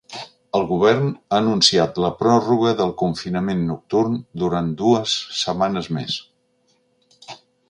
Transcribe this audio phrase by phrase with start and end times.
[0.59, 6.19] El govern ha anunciat la pròrroga del confinament nocturn durant dues setmanes més.